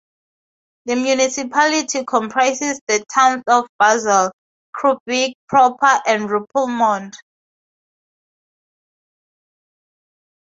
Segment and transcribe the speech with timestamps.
[0.85, 4.31] The municipality comprises the towns of Bazel,
[4.75, 7.13] Kruibeke proper and Rupelmonde.